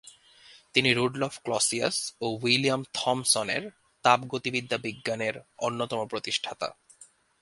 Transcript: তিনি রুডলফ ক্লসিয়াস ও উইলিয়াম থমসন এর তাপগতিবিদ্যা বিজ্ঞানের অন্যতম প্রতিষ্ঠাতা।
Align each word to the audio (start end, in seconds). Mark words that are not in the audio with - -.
তিনি 0.73 0.89
রুডলফ 0.93 1.33
ক্লসিয়াস 1.43 1.97
ও 2.21 2.25
উইলিয়াম 2.43 2.81
থমসন 2.93 3.47
এর 3.49 3.63
তাপগতিবিদ্যা 4.05 4.77
বিজ্ঞানের 4.77 5.35
অন্যতম 5.57 5.99
প্রতিষ্ঠাতা। 6.07 6.67